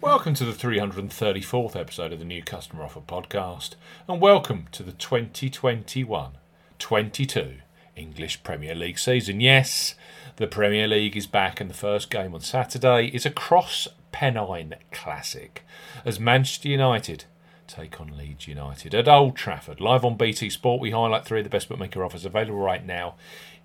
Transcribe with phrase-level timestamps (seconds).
[0.00, 3.74] Welcome to the 334th episode of the New Customer Offer Podcast,
[4.08, 6.32] and welcome to the 2021
[6.78, 7.54] 22
[7.94, 9.40] English Premier League season.
[9.40, 9.94] Yes,
[10.36, 14.74] the Premier League is back, and the first game on Saturday is a cross Pennine
[14.90, 15.62] classic
[16.04, 17.26] as Manchester United
[17.66, 19.80] take on Leeds United at Old Trafford.
[19.80, 23.14] Live on BT Sport, we highlight three of the best bookmaker offers available right now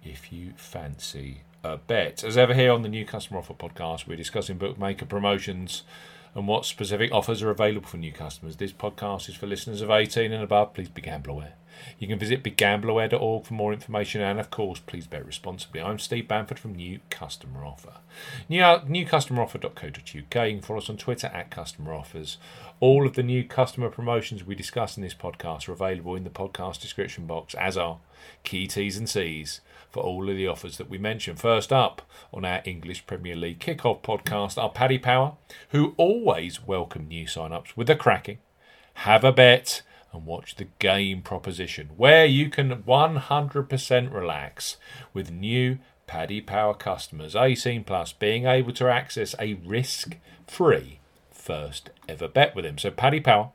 [0.03, 2.23] if you fancy a bet.
[2.23, 5.83] As ever, here on the New Customer Offer Podcast, we're discussing bookmaker promotions
[6.35, 8.57] and what specific offers are available for new customers.
[8.57, 10.73] This podcast is for listeners of 18 and above.
[10.73, 11.53] Please be gamble aware.
[11.99, 15.81] You can visit begambleaware.org for more information and, of course, please bet responsibly.
[15.81, 17.93] I'm Steve Bamford from New Customer Offer.
[18.47, 20.07] New, uh, newcustomeroffer.co.uk.
[20.07, 22.37] You can follow us on Twitter at Customer Offers.
[22.79, 26.29] All of the new customer promotions we discuss in this podcast are available in the
[26.29, 27.99] podcast description box, as are
[28.43, 31.35] key T's and C's for all of the offers that we mention.
[31.35, 32.01] First up
[32.33, 35.33] on our English Premier League kickoff podcast are Paddy Power,
[35.69, 38.37] who always welcome new sign-ups with a cracking
[39.01, 44.77] have a bet and watch the game proposition, where you can 100% relax
[45.13, 50.99] with new Paddy Power customers 18 plus being able to access a risk-free
[51.31, 52.77] first ever bet with him.
[52.77, 53.51] So Paddy Power,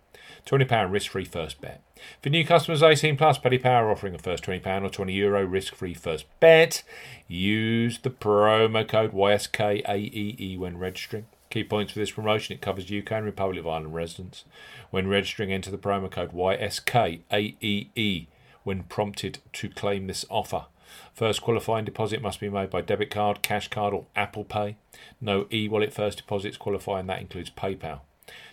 [0.47, 1.83] £20 risk-free first bet.
[2.21, 5.95] For new customers 18 plus, Paddy Power offering a first £20 or 20 euro risk-free
[5.95, 6.83] first bet.
[7.29, 11.27] Use the promo code YSKAEE when registering.
[11.53, 14.47] Key points for this promotion it covers UK and Republic of Ireland residents.
[14.91, 18.27] When registering, enter the promo code YSKAEE
[18.63, 20.65] when prompted to claim this offer.
[21.13, 24.77] First qualifying deposit must be made by debit card, cash card, or Apple Pay.
[25.21, 28.01] No e wallet first deposits qualifying, that includes PayPal.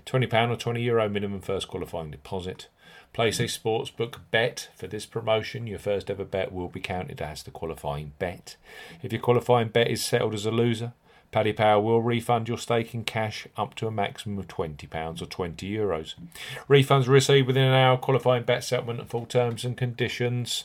[0.06, 2.68] £20 or €20 Euro minimum first qualifying deposit.
[3.14, 5.68] Place a sportsbook bet for this promotion.
[5.68, 8.58] Your first ever bet will be counted as the qualifying bet.
[9.02, 10.92] If your qualifying bet is settled as a loser,
[11.32, 15.26] Paddy Power will refund your stake in cash up to a maximum of £20 or
[15.26, 16.16] 20 euros.
[16.68, 20.64] Refunds received within an hour, qualifying bet settlement and full terms and conditions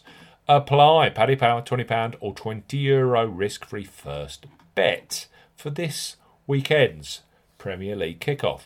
[0.48, 1.10] apply.
[1.10, 6.16] Paddy Power, £20 or 20 euro risk free first bet for this
[6.46, 7.20] weekend's
[7.58, 8.62] Premier League kickoff.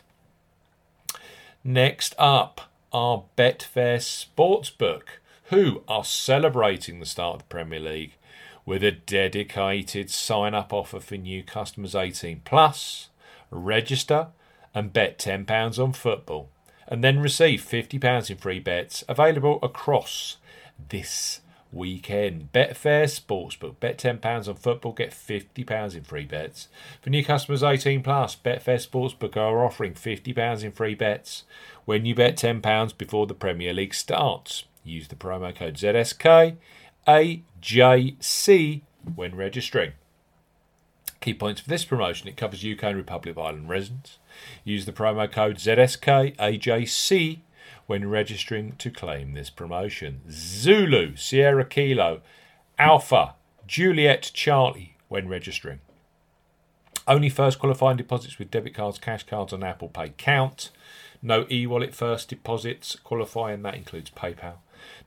[1.64, 2.62] Next up
[2.92, 5.02] are Betfair Sportsbook,
[5.44, 8.14] who are celebrating the start of the Premier League
[8.68, 13.08] with a dedicated sign up offer for new customers 18 plus.
[13.50, 14.26] Register
[14.74, 16.50] and bet £10 on football
[16.86, 20.36] and then receive £50 in free bets available across
[20.90, 21.40] this
[21.72, 22.52] weekend.
[22.52, 23.80] Betfair Sportsbook.
[23.80, 26.68] Bet £10 on football, get £50 in free bets.
[27.00, 31.44] For new customers 18 plus, Betfair Sportsbook are offering £50 in free bets
[31.86, 34.64] when you bet £10 before the Premier League starts.
[34.84, 36.56] Use the promo code ZSK
[37.08, 38.82] AJC
[39.14, 39.92] when registering.
[41.20, 44.18] Key points for this promotion it covers UK and Republic of Ireland residents.
[44.62, 47.38] Use the promo code ZSKAJC
[47.86, 50.20] when registering to claim this promotion.
[50.30, 52.20] Zulu, Sierra Kilo,
[52.78, 53.34] Alpha,
[53.66, 55.80] Juliet Charlie when registering.
[57.06, 60.70] Only first qualifying deposits with debit cards, cash cards, and Apple Pay count.
[61.22, 64.56] No e wallet first deposits qualifying, that includes PayPal.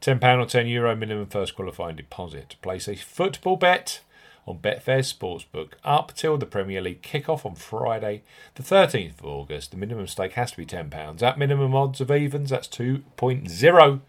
[0.01, 2.49] £10 or €10 Euro minimum first qualifying deposit.
[2.49, 4.01] to Place a football bet
[4.47, 8.23] on Betfair Sportsbook up till the Premier League kick-off on Friday,
[8.55, 9.71] the 13th of August.
[9.71, 11.21] The minimum stake has to be £10.
[11.21, 14.01] At minimum odds of evens, that's 2.0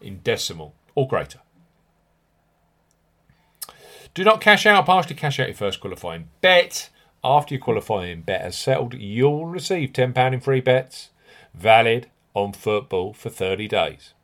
[0.00, 1.40] in decimal or greater.
[4.14, 6.90] Do not cash out, partially cash out your first qualifying bet.
[7.22, 11.10] After your qualifying bet has settled, you'll receive £10 in free bets,
[11.54, 14.14] valid on football for 30 days.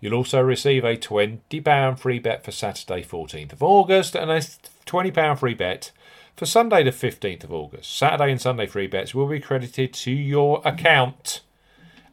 [0.00, 5.38] You'll also receive a £20 free bet for Saturday, 14th of August, and a £20
[5.38, 5.92] free bet
[6.36, 7.96] for Sunday, the 15th of August.
[7.96, 11.40] Saturday and Sunday free bets will be credited to your account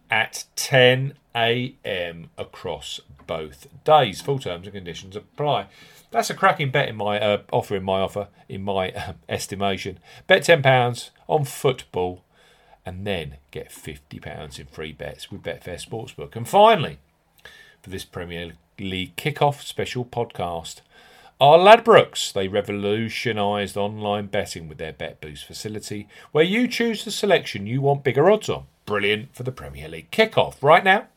[0.10, 2.30] at 10 a.m.
[2.38, 4.22] across both days.
[4.22, 5.68] Full terms and conditions apply.
[6.12, 10.00] That's a cracking bet in my uh, offer in my offer in my uh, estimation.
[10.28, 12.24] Bet ten pounds on football,
[12.86, 16.36] and then get fifty pounds in free bets with Betfair Sportsbook.
[16.36, 17.00] And finally,
[17.84, 20.80] for this Premier League kickoff special podcast
[21.40, 22.32] are Ladbrokes.
[22.32, 27.82] They revolutionised online betting with their Bet Boost facility, where you choose the selection you
[27.82, 28.64] want bigger odds on.
[28.86, 30.56] Brilliant for the Premier League kickoff.
[30.62, 31.08] Right now,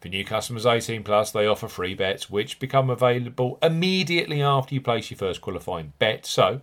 [0.00, 4.80] for new customers 18 plus, they offer free bets which become available immediately after you
[4.80, 6.26] place your first qualifying bet.
[6.26, 6.62] So,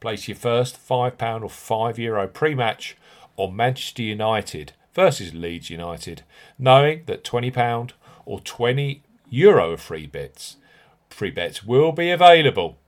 [0.00, 2.98] place your first £5 or €5 Euro pre match
[3.38, 6.24] on Manchester United versus Leeds United,
[6.58, 7.92] knowing that £20
[8.26, 10.56] or 20 euro free bets.
[11.10, 12.78] Free bets will be available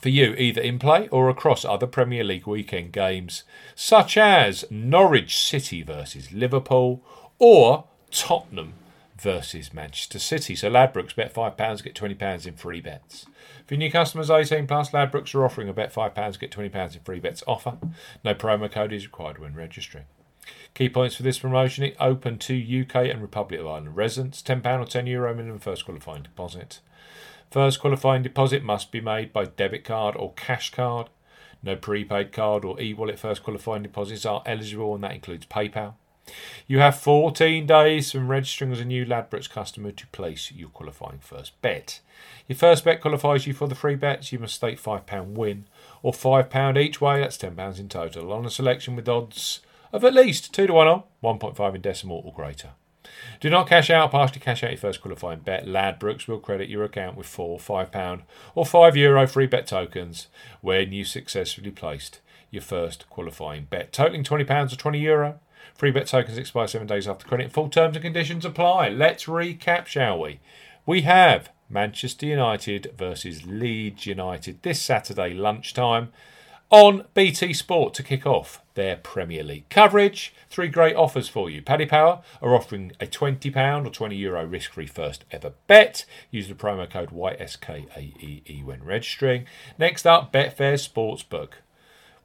[0.00, 5.38] for you either in play or across other Premier League weekend games, such as Norwich
[5.38, 7.02] City versus Liverpool
[7.38, 8.74] or Tottenham
[9.18, 10.54] versus Manchester City.
[10.54, 13.26] So Ladbrokes bet £5, get £20 in free bets.
[13.66, 17.20] For new customers 18 plus, Ladbrokes are offering a bet £5, get £20 in free
[17.20, 17.78] bets offer.
[18.22, 20.04] No promo code is required when registering.
[20.74, 24.58] Key points for this promotion it open to UK and Republic of Ireland residents, £10
[24.80, 26.80] or €10 Euro minimum first qualifying deposit.
[27.50, 31.08] First qualifying deposit must be made by debit card or cash card.
[31.62, 35.94] No prepaid card or e wallet first qualifying deposits are eligible, and that includes PayPal.
[36.66, 41.18] You have 14 days from registering as a new Ladbrokes customer to place your qualifying
[41.20, 42.00] first bet.
[42.48, 44.32] Your first bet qualifies you for the free bets.
[44.32, 45.66] You must stake £5 win
[46.02, 49.60] or £5 each way, that's £10 in total, on a selection with odds
[49.94, 52.70] of at least 2 to 1 on, 1.5 in decimal or greater.
[53.38, 55.66] Do not cash out, partially cash out your first qualifying bet.
[55.66, 58.22] Ladbrokes will credit your account with four, £5
[58.56, 60.26] or €5 Euro free bet tokens
[60.62, 62.20] when you successfully placed
[62.50, 65.00] your first qualifying bet, totaling £20 or €20.
[65.02, 65.38] Euro.
[65.76, 67.52] Free bet tokens expire seven days after credit.
[67.52, 68.88] Full terms and conditions apply.
[68.88, 70.40] Let's recap, shall we?
[70.86, 76.12] We have Manchester United versus Leeds United this Saturday lunchtime
[76.74, 80.34] on BT Sport to kick off their Premier League coverage.
[80.50, 81.62] Three great offers for you.
[81.62, 86.04] Paddy Power are offering a £20 or €20 Euro risk free first ever bet.
[86.32, 89.46] Use the promo code YSKAEE when registering.
[89.78, 91.50] Next up, Betfair Sportsbook.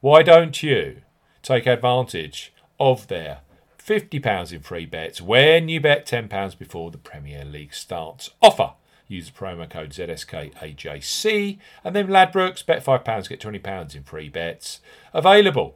[0.02, 1.04] Why don't you
[1.44, 3.42] take advantage of their
[3.78, 8.32] £50 in free bets when you bet £10 before the Premier League starts.
[8.42, 8.72] Offer.
[9.10, 14.80] Use the promo code ZSKAJC and then Ladbrokes, bet £5, get £20 in free bets.
[15.14, 15.76] Available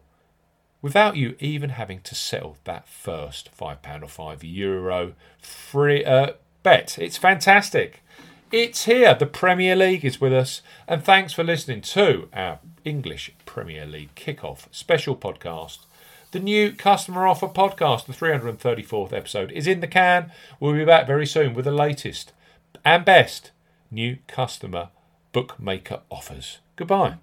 [0.81, 6.97] without you even having to settle that first £5 or €5 Euro free uh, bet.
[6.99, 8.03] It's fantastic.
[8.51, 9.15] It's here.
[9.15, 10.61] The Premier League is with us.
[10.87, 15.79] And thanks for listening to our English Premier League kickoff special podcast
[16.33, 20.31] the new customer offer podcast, the 334th episode, is in the can.
[20.59, 22.33] We'll be back very soon with the latest
[22.83, 23.51] and best
[23.91, 24.89] new customer
[25.31, 26.59] bookmaker offers.
[26.75, 27.17] Goodbye.